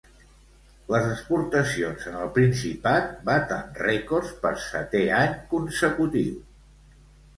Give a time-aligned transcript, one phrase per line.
[0.93, 6.45] Les exportacions en el Principat baten rècords per setè any consecutiu.